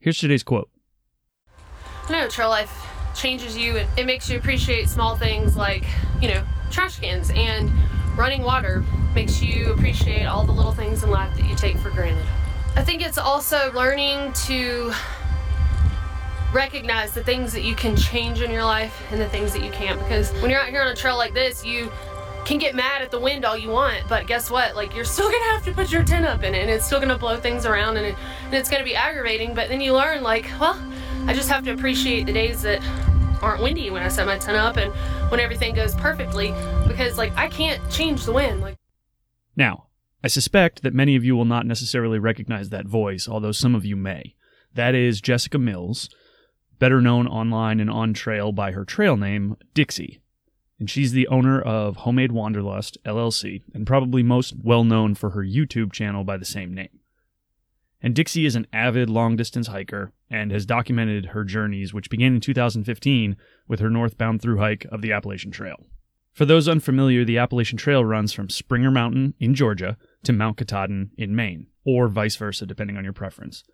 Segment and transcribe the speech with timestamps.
[0.00, 0.70] Here's today's quote.
[2.08, 3.76] I know trail life changes you.
[3.76, 5.84] It, it makes you appreciate small things like,
[6.20, 7.70] you know, trash cans and
[8.16, 8.84] running water
[9.14, 12.24] makes you appreciate all the little things in life that you take for granted.
[12.76, 14.92] I think it's also learning to
[16.52, 19.70] recognize the things that you can change in your life and the things that you
[19.70, 21.90] can't because when you're out here on a trail like this, you
[22.48, 24.74] can get mad at the wind all you want, but guess what?
[24.74, 26.98] Like you're still gonna have to put your tent up in it, and it's still
[26.98, 28.16] gonna blow things around, and, it,
[28.46, 29.54] and it's gonna be aggravating.
[29.54, 30.82] But then you learn, like, well,
[31.26, 32.82] I just have to appreciate the days that
[33.42, 34.94] aren't windy when I set my tent up, and
[35.30, 36.54] when everything goes perfectly,
[36.86, 38.62] because like I can't change the wind.
[38.62, 38.76] Like
[39.54, 39.88] Now,
[40.24, 43.84] I suspect that many of you will not necessarily recognize that voice, although some of
[43.84, 44.36] you may.
[44.72, 46.08] That is Jessica Mills,
[46.78, 50.22] better known online and on trail by her trail name, Dixie.
[50.78, 55.42] And she's the owner of Homemade Wanderlust, LLC, and probably most well known for her
[55.42, 57.00] YouTube channel by the same name.
[58.00, 62.34] And Dixie is an avid long distance hiker and has documented her journeys, which began
[62.34, 65.86] in 2015 with her northbound through hike of the Appalachian Trail.
[66.32, 71.10] For those unfamiliar, the Appalachian Trail runs from Springer Mountain in Georgia to Mount Katahdin
[71.18, 73.64] in Maine, or vice versa, depending on your preference.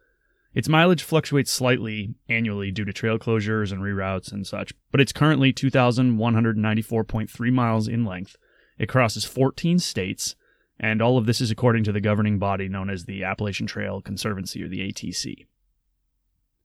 [0.54, 5.12] Its mileage fluctuates slightly annually due to trail closures and reroutes and such, but it's
[5.12, 8.36] currently 2,194.3 miles in length.
[8.78, 10.36] It crosses 14 states,
[10.78, 14.00] and all of this is according to the governing body known as the Appalachian Trail
[14.00, 15.46] Conservancy, or the ATC.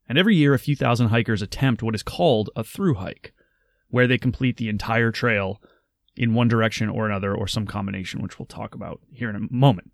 [0.08, 3.34] And every year, a few thousand hikers attempt what is called a through hike,
[3.90, 5.60] where they complete the entire trail
[6.16, 9.54] in one direction or another, or some combination, which we'll talk about here in a
[9.54, 9.92] moment.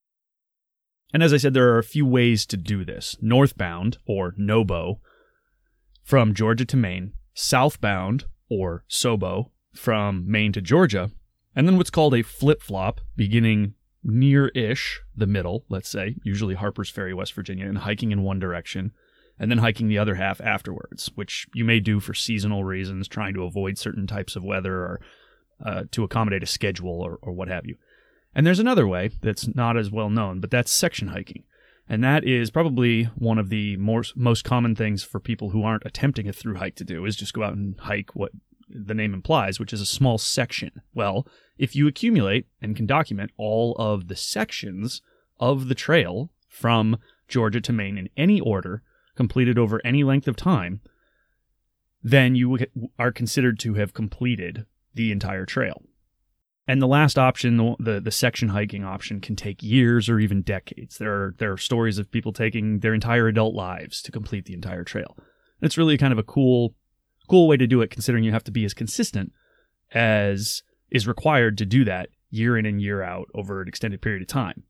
[1.15, 3.15] And as I said, there are a few ways to do this.
[3.21, 4.99] Northbound, or NOBO,
[6.03, 11.11] from Georgia to Maine, southbound, or SOBO, from Maine to Georgia,
[11.55, 16.55] and then what's called a flip flop, beginning near ish, the middle, let's say, usually
[16.55, 18.91] Harper's Ferry, West Virginia, and hiking in one direction,
[19.39, 23.33] and then hiking the other half afterwards, which you may do for seasonal reasons, trying
[23.35, 25.01] to avoid certain types of weather or
[25.65, 27.77] uh, to accommodate a schedule or, or what have you.
[28.35, 31.43] And there's another way that's not as well known, but that's section hiking.
[31.87, 35.85] And that is probably one of the more, most common things for people who aren't
[35.85, 38.31] attempting a through hike to do is just go out and hike what
[38.67, 40.81] the name implies, which is a small section.
[40.93, 45.01] Well, if you accumulate and can document all of the sections
[45.39, 46.97] of the trail from
[47.27, 48.81] Georgia to Maine in any order,
[49.15, 50.81] completed over any length of time,
[52.03, 52.57] then you
[52.99, 55.83] are considered to have completed the entire trail.
[56.67, 60.41] And the last option, the, the, the section hiking option, can take years or even
[60.41, 60.97] decades.
[60.97, 64.53] There are there are stories of people taking their entire adult lives to complete the
[64.53, 65.15] entire trail.
[65.61, 66.73] It's really kind of a cool
[67.29, 69.31] cool way to do it, considering you have to be as consistent
[69.93, 74.21] as is required to do that year in and year out over an extended period
[74.21, 74.63] of time.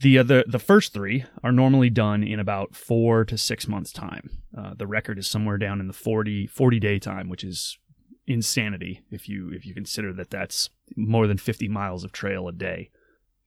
[0.00, 4.30] The other, the first three are normally done in about four to six months' time.
[4.56, 7.78] Uh, the record is somewhere down in the 40, 40 day time, which is
[8.28, 12.52] insanity if you if you consider that that's more than 50 miles of trail a
[12.52, 12.90] day.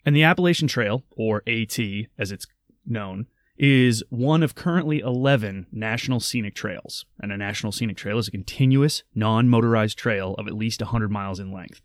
[0.06, 1.78] And the Appalachian Trail, or AT
[2.18, 2.48] as it's
[2.86, 3.28] known,
[3.58, 7.06] is one of currently 11 national scenic trails.
[7.20, 11.12] And a national scenic trail is a continuous, non motorized trail of at least 100
[11.12, 11.82] miles in length,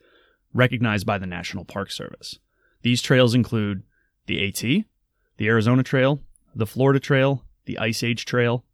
[0.55, 2.39] recognized by the National Park Service.
[2.83, 3.83] These trails include
[4.27, 4.61] the AT,
[5.37, 6.21] the Arizona Trail,
[6.55, 8.65] the Florida Trail, the Ice Age Trail,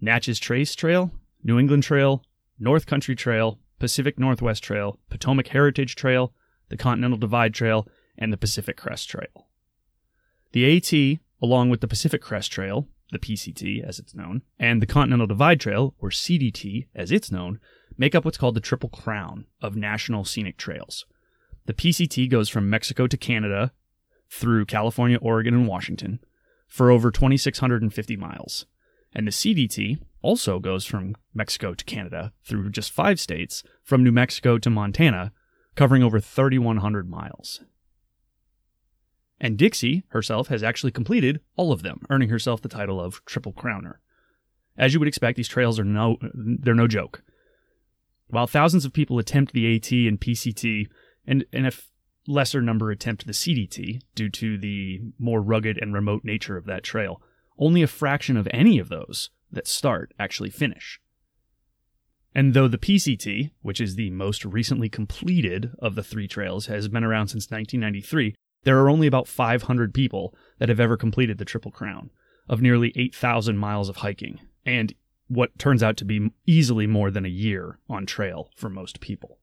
[0.00, 1.12] Natchez Trace Trail,
[1.44, 2.24] New England Trail,
[2.60, 6.34] North Country Trail, Pacific Northwest Trail, Potomac Heritage Trail,
[6.68, 7.88] the Continental Divide Trail,
[8.18, 9.48] and the Pacific Crest Trail.
[10.52, 14.86] The AT, along with the Pacific Crest Trail, the PCT as it's known, and the
[14.86, 17.58] Continental Divide Trail, or CDT as it's known,
[17.96, 21.06] make up what's called the Triple Crown of National Scenic Trails.
[21.66, 23.72] The PCT goes from Mexico to Canada
[24.28, 26.20] through California, Oregon, and Washington
[26.68, 28.66] for over 2,650 miles.
[29.12, 34.12] And the CDT also goes from Mexico to Canada through just five states, from New
[34.12, 35.32] Mexico to Montana,
[35.74, 37.62] covering over 3,100 miles.
[39.40, 43.54] And Dixie herself has actually completed all of them, earning herself the title of Triple
[43.54, 43.94] Crowner.
[44.76, 47.22] As you would expect, these trails are no they're no joke.
[48.28, 50.88] While thousands of people attempt the AT and PCT,
[51.26, 51.72] and, and a
[52.26, 56.84] lesser number attempt the CDT due to the more rugged and remote nature of that
[56.84, 57.20] trail,
[57.58, 61.00] only a fraction of any of those that start actually finish.
[62.34, 66.88] And though the PCT, which is the most recently completed of the three trails, has
[66.88, 71.44] been around since 1993, there are only about 500 people that have ever completed the
[71.44, 72.10] Triple Crown
[72.48, 74.94] of nearly 8,000 miles of hiking, and
[75.28, 79.38] what turns out to be easily more than a year on trail for most people.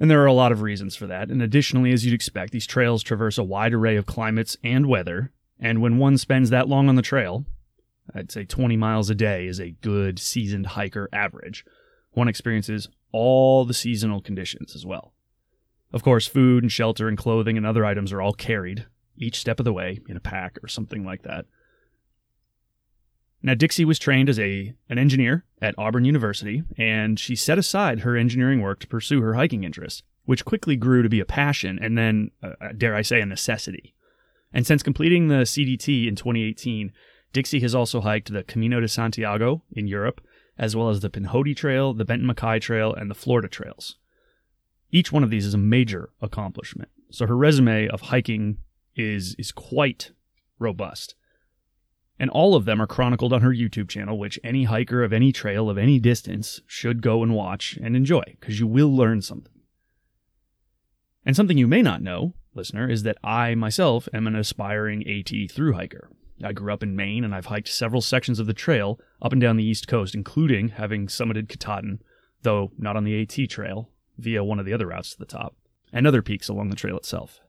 [0.00, 1.30] And there are a lot of reasons for that.
[1.30, 5.30] And additionally, as you'd expect, these trails traverse a wide array of climates and weather.
[5.60, 7.44] And when one spends that long on the trail,
[8.14, 11.64] I'd say 20 miles a day is a good seasoned hiker average.
[12.12, 15.12] One experiences all the seasonal conditions as well.
[15.92, 18.86] Of course, food and shelter and clothing and other items are all carried
[19.16, 21.46] each step of the way in a pack or something like that.
[23.42, 28.00] Now, Dixie was trained as a an engineer at Auburn University, and she set aside
[28.00, 31.78] her engineering work to pursue her hiking interests, which quickly grew to be a passion
[31.80, 33.94] and then, uh, dare I say, a necessity.
[34.52, 36.92] And since completing the CDT in 2018,
[37.32, 40.20] Dixie has also hiked the Camino de Santiago in Europe,
[40.58, 43.96] as well as the Pinhoti Trail, the Benton MacKaye Trail, and the Florida Trails.
[44.90, 48.58] Each one of these is a major accomplishment, so her resume of hiking
[48.96, 50.12] is is quite
[50.58, 51.14] robust.
[52.18, 55.32] And all of them are chronicled on her YouTube channel, which any hiker of any
[55.32, 59.54] trail of any distance should go and watch and enjoy, because you will learn something.
[61.24, 65.50] And something you may not know, listener, is that I myself am an aspiring AT
[65.50, 66.10] through hiker.
[66.42, 69.40] I grew up in Maine and I've hiked several sections of the trail up and
[69.40, 72.00] down the East Coast, including having summited Katahdin,
[72.42, 75.56] though not on the AT trail, via one of the other routes to the top,
[75.92, 77.40] and other peaks along the trail itself.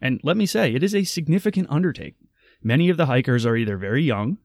[0.00, 2.28] And let me say, it is a significant undertaking.
[2.62, 4.38] Many of the hikers are either very young,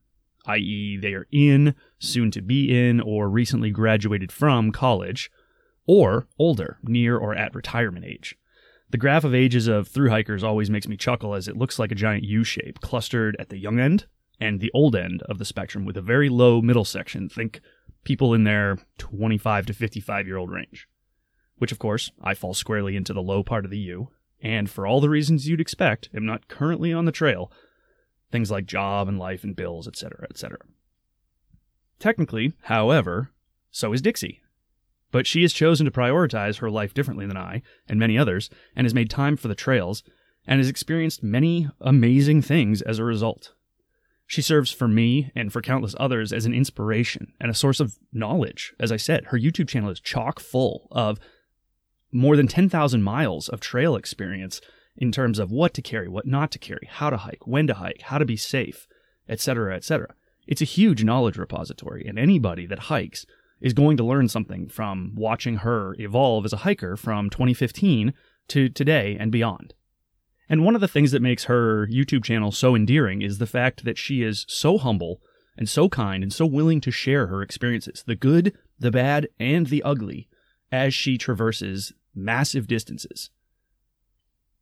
[0.46, 5.32] i.e., they are in, soon to be in, or recently graduated from college,
[5.86, 8.38] or older, near or at retirement age.
[8.92, 11.94] The graph of ages of through hikers always makes me chuckle as it looks like
[11.94, 14.06] a giant U shape, clustered at the young end
[14.38, 17.30] and the old end of the spectrum with a very low middle section.
[17.30, 17.62] Think
[18.04, 20.90] people in their 25 to 55 year old range.
[21.58, 24.10] Which, of course, I fall squarely into the low part of the U,
[24.42, 27.50] and for all the reasons you'd expect, am not currently on the trail,
[28.30, 30.58] things like job and life and bills, etc., etc.
[31.98, 33.32] Technically, however,
[33.70, 34.42] so is Dixie.
[35.12, 38.86] But she has chosen to prioritize her life differently than I and many others, and
[38.86, 40.04] has made time for the trails,
[40.48, 43.54] and has experienced many amazing things as a result.
[44.26, 47.98] She serves for me and for countless others as an inspiration and a source of
[48.14, 48.74] knowledge.
[48.80, 51.20] As I said, her YouTube channel is chock full of
[52.14, 54.62] more than 10,000 miles of trail experience
[54.96, 57.74] in terms of what to carry, what not to carry, how to hike, when to
[57.74, 58.88] hike, how to be safe,
[59.28, 60.16] etc., etc.
[60.48, 63.26] It's a huge knowledge repository, and anybody that hikes
[63.62, 68.14] is going to learn something from watching her evolve as a hiker from 2015
[68.50, 69.74] to today and beyond.
[70.50, 73.86] And one of the things that makes her YouTube channel so endearing is the fact
[73.86, 75.22] that she is so humble
[75.58, 79.68] and so kind and so willing to share her experiences, the good, the bad, and
[79.68, 80.28] the ugly,
[80.72, 83.30] as she traverses massive distances.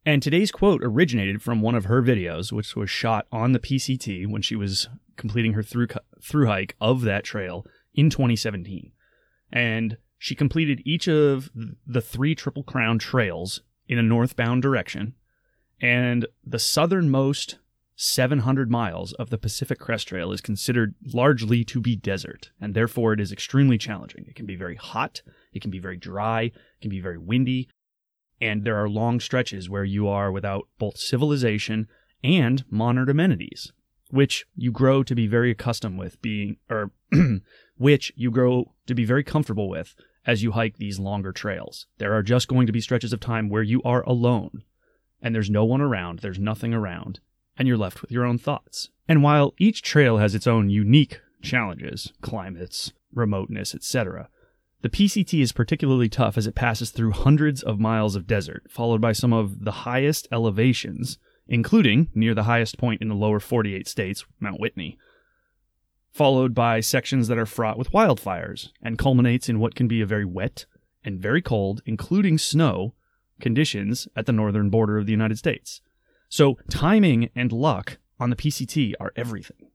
[0.05, 4.27] And today's quote originated from one of her videos, which was shot on the PCT
[4.27, 5.87] when she was completing her through,
[6.21, 8.91] through hike of that trail in 2017.
[9.51, 11.49] And she completed each of
[11.85, 15.15] the three Triple Crown trails in a northbound direction.
[15.81, 17.57] And the southernmost
[17.95, 23.11] 700 miles of the Pacific Crest Trail is considered largely to be desert, and therefore
[23.11, 24.25] it is extremely challenging.
[24.25, 25.21] It can be very hot,
[25.51, 27.67] it can be very dry, it can be very windy,
[28.39, 31.87] and there are long stretches where you are without both civilization
[32.23, 33.73] and modern amenities,
[34.09, 36.91] which you grow to be very accustomed with being, or
[37.77, 41.87] which you grow to be very comfortable with as you hike these longer trails.
[41.97, 44.63] There are just going to be stretches of time where you are alone,
[45.21, 47.19] and there's no one around, there's nothing around,
[47.57, 48.89] and you're left with your own thoughts.
[49.07, 54.29] And while each trail has its own unique challenges, climates, remoteness, etc.,
[54.81, 59.01] the PCT is particularly tough as it passes through hundreds of miles of desert, followed
[59.01, 61.17] by some of the highest elevations,
[61.49, 64.97] including near the highest point in the lower 48 states, Mount Whitney,
[66.11, 70.05] followed by sections that are fraught with wildfires, and culminates in what can be a
[70.05, 70.65] very wet
[71.03, 72.93] and very cold, including snow,
[73.41, 75.81] conditions at the northern border of the United States.
[76.29, 79.69] So, timing and luck on the PCT are everything.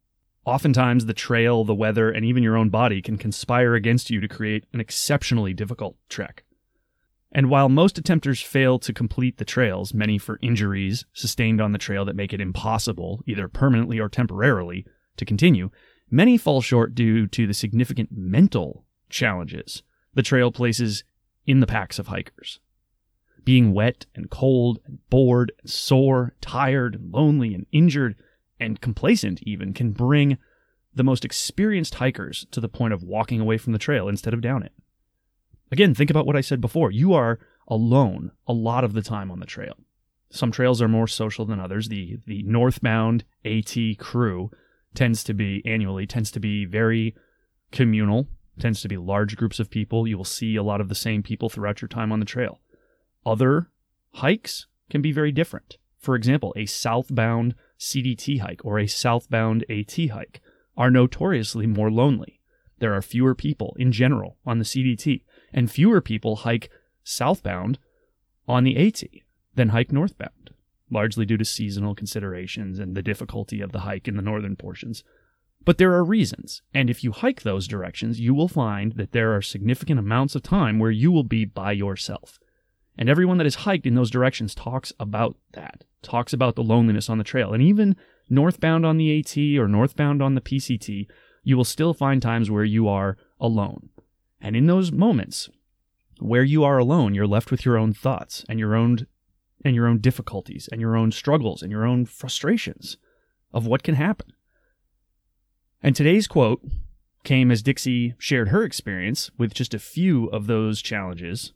[0.44, 4.28] Oftentimes, the trail, the weather, and even your own body can conspire against you to
[4.28, 6.43] create an exceptionally difficult trek.
[7.34, 11.78] And while most attempters fail to complete the trails, many for injuries sustained on the
[11.78, 14.86] trail that make it impossible, either permanently or temporarily,
[15.16, 15.70] to continue,
[16.10, 19.82] many fall short due to the significant mental challenges
[20.14, 21.02] the trail places
[21.44, 22.60] in the packs of hikers.
[23.44, 28.14] Being wet and cold and bored and sore, tired and lonely and injured
[28.60, 30.38] and complacent even can bring
[30.94, 34.40] the most experienced hikers to the point of walking away from the trail instead of
[34.40, 34.72] down it.
[35.74, 36.92] Again, think about what I said before.
[36.92, 39.76] You are alone a lot of the time on the trail.
[40.30, 41.88] Some trails are more social than others.
[41.88, 44.52] The the northbound AT crew
[44.94, 47.16] tends to be annually tends to be very
[47.72, 50.06] communal, tends to be large groups of people.
[50.06, 52.60] You will see a lot of the same people throughout your time on the trail.
[53.26, 53.68] Other
[54.12, 55.78] hikes can be very different.
[55.98, 60.40] For example, a southbound CDT hike or a southbound AT hike
[60.76, 62.38] are notoriously more lonely.
[62.78, 65.22] There are fewer people in general on the CDT,
[65.54, 66.68] and fewer people hike
[67.04, 67.78] southbound
[68.46, 69.04] on the AT
[69.54, 70.50] than hike northbound,
[70.90, 75.04] largely due to seasonal considerations and the difficulty of the hike in the northern portions.
[75.64, 79.34] But there are reasons, and if you hike those directions, you will find that there
[79.34, 82.38] are significant amounts of time where you will be by yourself.
[82.98, 87.08] And everyone that has hiked in those directions talks about that, talks about the loneliness
[87.08, 87.54] on the trail.
[87.54, 87.96] And even
[88.28, 91.06] northbound on the AT or northbound on the PCT,
[91.42, 93.88] you will still find times where you are alone.
[94.44, 95.48] And in those moments
[96.20, 99.06] where you are alone, you're left with your own thoughts and your own
[99.64, 102.98] and your own difficulties and your own struggles and your own frustrations
[103.54, 104.34] of what can happen.
[105.82, 106.60] And today's quote
[107.24, 111.54] came as Dixie shared her experience with just a few of those challenges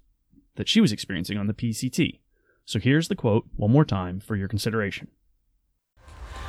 [0.56, 2.20] that she was experiencing on the PCT.
[2.64, 5.08] So here's the quote one more time for your consideration.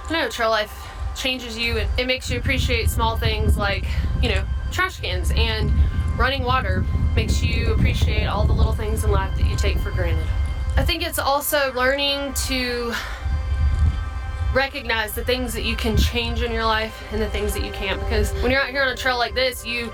[0.08, 1.76] I know trail life changes you.
[1.76, 3.84] It, it makes you appreciate small things like,
[4.22, 5.70] you know, trash cans and
[6.20, 6.84] running water
[7.16, 10.28] makes you appreciate all the little things in life that you take for granted.
[10.76, 12.94] I think it's also learning to
[14.54, 17.72] recognize the things that you can change in your life and the things that you
[17.72, 19.92] can't because when you're out here on a trail like this, you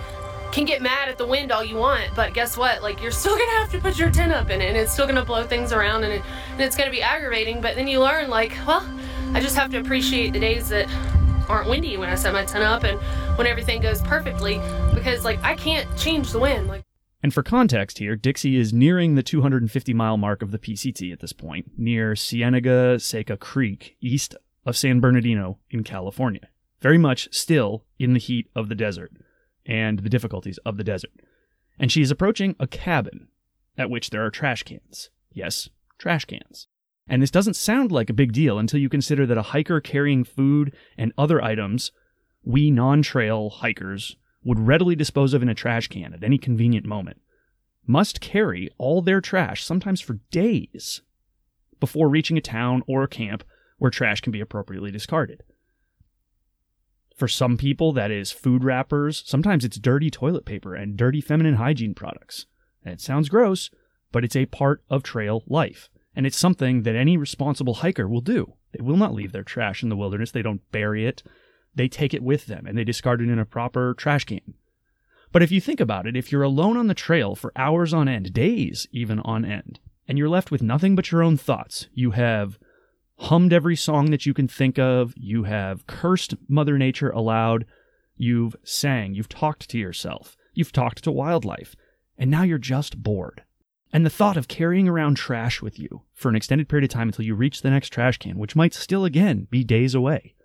[0.51, 2.81] can get mad at the wind all you want, but guess what?
[2.81, 5.05] Like you're still gonna have to put your tent up in it, and it's still
[5.05, 6.21] gonna blow things around, and, it,
[6.53, 7.61] and it's gonna be aggravating.
[7.61, 8.87] But then you learn, like, well,
[9.33, 10.87] I just have to appreciate the days that
[11.49, 12.99] aren't windy when I set my tent up, and
[13.37, 14.59] when everything goes perfectly,
[14.93, 16.67] because like I can't change the wind.
[16.67, 16.83] Like
[17.23, 21.19] And for context here, Dixie is nearing the 250 mile mark of the PCT at
[21.19, 24.35] this point, near Cienega Seca Creek, east
[24.65, 26.49] of San Bernardino in California.
[26.81, 29.11] Very much still in the heat of the desert
[29.65, 31.11] and the difficulties of the desert.
[31.79, 33.27] And she is approaching a cabin
[33.77, 35.09] at which there are trash cans.
[35.31, 36.67] Yes, trash cans.
[37.07, 40.23] And this doesn't sound like a big deal until you consider that a hiker carrying
[40.23, 41.91] food and other items
[42.43, 46.85] we non trail hikers would readily dispose of in a trash can at any convenient
[46.85, 47.19] moment
[47.87, 51.01] must carry all their trash, sometimes for days,
[51.79, 53.43] before reaching a town or a camp
[53.77, 55.43] where trash can be appropriately discarded.
[57.15, 59.23] For some people, that is food wrappers.
[59.25, 62.45] Sometimes it's dirty toilet paper and dirty feminine hygiene products.
[62.83, 63.69] It sounds gross,
[64.11, 65.89] but it's a part of trail life.
[66.15, 68.53] And it's something that any responsible hiker will do.
[68.71, 70.31] They will not leave their trash in the wilderness.
[70.31, 71.23] They don't bury it.
[71.73, 74.53] They take it with them and they discard it in a proper trash can.
[75.31, 78.07] But if you think about it, if you're alone on the trail for hours on
[78.07, 82.11] end, days even on end, and you're left with nothing but your own thoughts, you
[82.11, 82.57] have
[83.17, 87.65] hummed every song that you can think of, you have cursed Mother Nature aloud,
[88.15, 91.75] you've sang, you've talked to yourself, you've talked to wildlife,
[92.17, 93.43] and now you're just bored.
[93.95, 97.07] And the thought of carrying around trash with you for an extended period of time
[97.07, 100.35] until you reach the next trash can, which might still again be days away,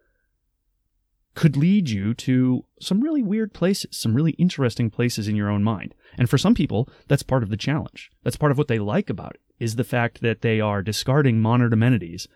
[1.35, 5.65] could lead you to some really weird places, some really interesting places in your own
[5.65, 5.97] mind.
[6.17, 8.13] And for some people, that's part of the challenge.
[8.23, 11.41] That's part of what they like about it, is the fact that they are discarding
[11.41, 12.29] modern amenities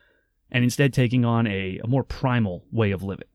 [0.50, 3.28] and instead taking on a, a more primal way of living.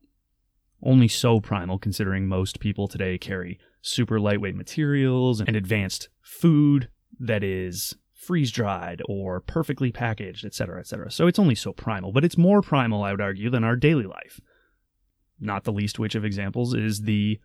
[0.84, 7.44] Only so primal, considering most people today carry super lightweight materials and advanced food that
[7.44, 11.12] is freeze dried or perfectly packaged, etc., etc.
[11.12, 14.06] So it's only so primal, but it's more primal, I would argue, than our daily
[14.06, 14.40] life.
[15.40, 17.40] Not the least which of examples is the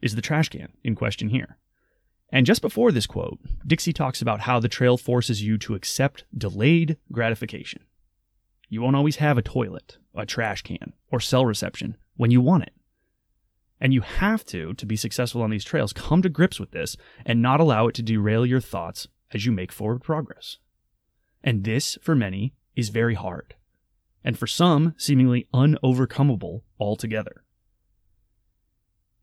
[0.00, 1.58] is the trash can in question here.
[2.32, 6.24] And just before this quote, Dixie talks about how the trail forces you to accept
[6.36, 7.82] delayed gratification.
[8.68, 12.62] You won't always have a toilet, a trash can, or cell reception when you want
[12.62, 12.72] it.
[13.80, 16.96] And you have to, to be successful on these trails, come to grips with this
[17.24, 20.58] and not allow it to derail your thoughts as you make forward progress.
[21.42, 23.54] And this, for many, is very hard.
[24.22, 27.44] And for some, seemingly unovercomable altogether.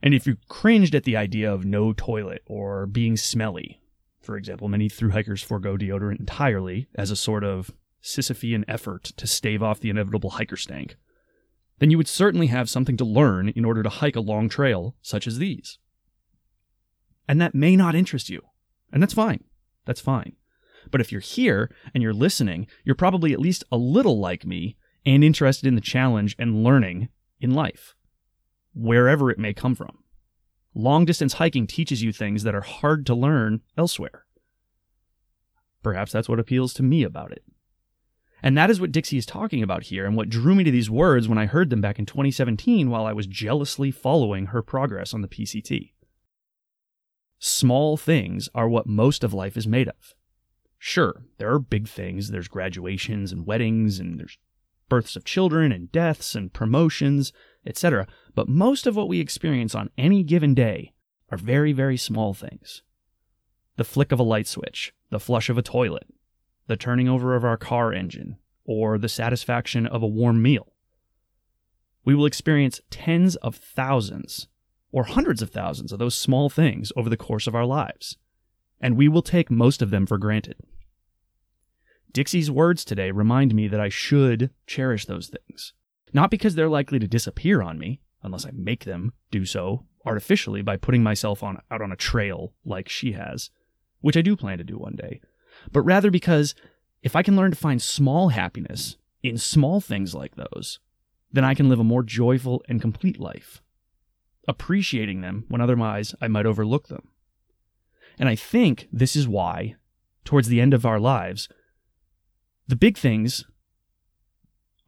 [0.01, 3.81] And if you cringed at the idea of no toilet or being smelly,
[4.21, 7.71] for example, many through hikers forego deodorant entirely as a sort of
[8.03, 10.95] Sisyphean effort to stave off the inevitable hiker stank,
[11.79, 14.95] then you would certainly have something to learn in order to hike a long trail
[15.01, 15.77] such as these.
[17.27, 18.41] And that may not interest you,
[18.91, 19.43] and that's fine.
[19.85, 20.33] That's fine.
[20.91, 24.77] But if you're here and you're listening, you're probably at least a little like me
[25.05, 27.95] and interested in the challenge and learning in life,
[28.73, 29.99] wherever it may come from.
[30.73, 34.25] Long distance hiking teaches you things that are hard to learn elsewhere.
[35.83, 37.43] Perhaps that's what appeals to me about it.
[38.43, 40.89] And that is what Dixie is talking about here, and what drew me to these
[40.89, 45.13] words when I heard them back in 2017 while I was jealously following her progress
[45.13, 45.93] on the PCT.
[47.39, 50.13] Small things are what most of life is made of.
[50.77, 52.29] Sure, there are big things.
[52.29, 54.37] There's graduations and weddings, and there's
[54.89, 57.33] births of children and deaths and promotions,
[57.65, 58.07] etc.
[58.35, 60.93] But most of what we experience on any given day
[61.29, 62.83] are very, very small things.
[63.75, 66.07] The flick of a light switch, the flush of a toilet,
[66.67, 70.73] the turning over of our car engine, or the satisfaction of a warm meal.
[72.05, 74.47] We will experience tens of thousands
[74.91, 78.17] or hundreds of thousands of those small things over the course of our lives,
[78.79, 80.57] and we will take most of them for granted.
[82.11, 85.73] Dixie's words today remind me that I should cherish those things.
[86.13, 90.61] Not because they're likely to disappear on me, unless I make them do so artificially
[90.61, 93.49] by putting myself on, out on a trail like she has,
[93.99, 95.19] which I do plan to do one day,
[95.71, 96.55] but rather because
[97.01, 100.79] if I can learn to find small happiness in small things like those,
[101.31, 103.61] then I can live a more joyful and complete life,
[104.47, 107.09] appreciating them when otherwise I might overlook them.
[108.17, 109.75] And I think this is why,
[110.23, 111.49] towards the end of our lives,
[112.67, 113.45] the big things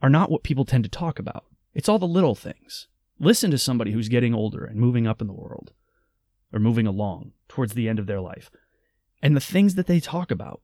[0.02, 1.44] are not what people tend to talk about.
[1.74, 2.88] It's all the little things.
[3.18, 5.72] Listen to somebody who's getting older and moving up in the world,
[6.52, 8.50] or moving along towards the end of their life,
[9.22, 10.62] and the things that they talk about.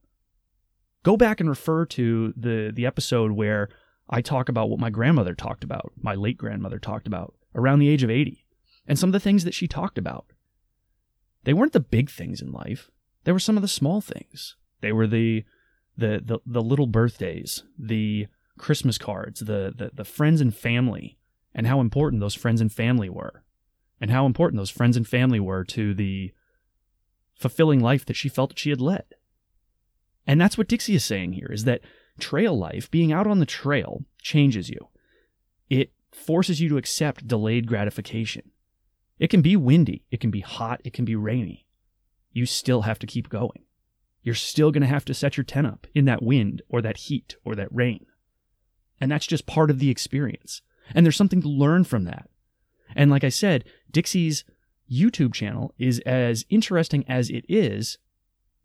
[1.07, 3.69] Go back and refer to the, the episode where
[4.11, 7.89] I talk about what my grandmother talked about, my late grandmother talked about, around the
[7.89, 8.45] age of 80,
[8.89, 10.27] and some of the things that she talked about.
[11.45, 12.91] They weren't the big things in life,
[13.23, 14.57] they were some of the small things.
[14.81, 15.45] They were the
[15.97, 18.27] the the, the little birthdays, the
[18.59, 21.19] Christmas cards, the, the the friends and family,
[21.55, 23.45] and how important those friends and family were,
[24.01, 26.33] and how important those friends and family were to the
[27.39, 29.05] fulfilling life that she felt that she had led.
[30.27, 31.83] And that's what Dixie is saying here is that
[32.19, 34.89] trail life, being out on the trail, changes you.
[35.69, 38.51] It forces you to accept delayed gratification.
[39.19, 41.67] It can be windy, it can be hot, it can be rainy.
[42.33, 43.65] You still have to keep going.
[44.23, 46.97] You're still going to have to set your tent up in that wind or that
[46.97, 48.07] heat or that rain.
[49.01, 50.63] And that's just part of the experience.
[50.95, 52.29] And there's something to learn from that.
[52.95, 54.45] And like I said, Dixie's
[54.91, 57.99] YouTube channel is as interesting as it is,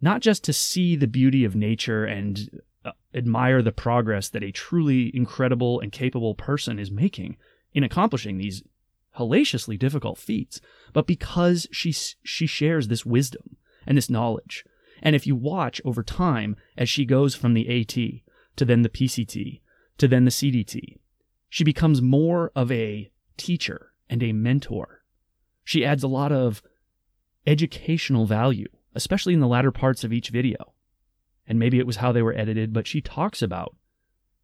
[0.02, 4.52] not just to see the beauty of nature and uh, admire the progress that a
[4.52, 7.38] truly incredible and capable person is making
[7.74, 8.64] in accomplishing these
[9.12, 10.62] hellaciously difficult feats,
[10.94, 11.92] but because she
[12.24, 14.66] she shares this wisdom and this knowledge
[15.02, 17.94] and if you watch over time as she goes from the AT
[18.56, 19.62] to then the PCT
[19.98, 21.00] to then the CDT,
[21.50, 25.04] she becomes more of a teacher and a mentor.
[25.64, 26.62] She adds a lot of
[27.46, 30.74] educational value, especially in the latter parts of each video.
[31.48, 33.76] And maybe it was how they were edited, but she talks about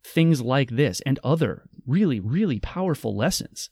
[0.04, 3.70] things like this and other really, really powerful lessons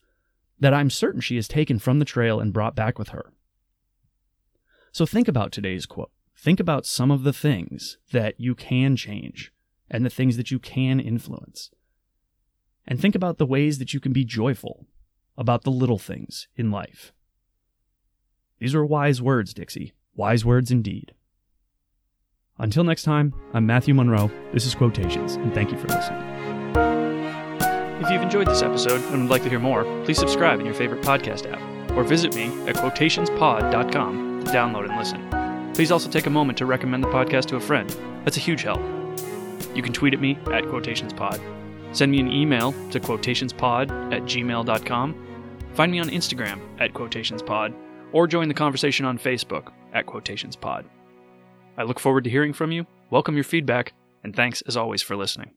[0.59, 3.33] that I'm certain she has taken from the trail and brought back with her.
[4.91, 9.51] So think about today's quote think about some of the things that you can change
[9.89, 11.71] and the things that you can influence.
[12.85, 14.85] And think about the ways that you can be joyful
[15.37, 17.13] about the little things in life.
[18.59, 19.93] These are wise words, Dixie.
[20.15, 21.13] Wise words indeed.
[22.57, 24.31] Until next time, I'm Matthew Monroe.
[24.53, 26.21] This is Quotations, and thank you for listening.
[28.01, 30.75] If you've enjoyed this episode and would like to hear more, please subscribe in your
[30.75, 31.59] favorite podcast app
[31.97, 35.73] or visit me at quotationspod.com to download and listen.
[35.73, 37.89] Please also take a moment to recommend the podcast to a friend.
[38.23, 38.81] That's a huge help.
[39.75, 41.41] You can tweet at me at quotationspod.
[41.93, 45.27] Send me an email to quotationspod at gmail.com.
[45.73, 47.75] Find me on Instagram at quotationspod,
[48.13, 50.85] or join the conversation on Facebook at quotationspod.
[51.77, 55.15] I look forward to hearing from you, welcome your feedback, and thanks as always for
[55.15, 55.51] listening.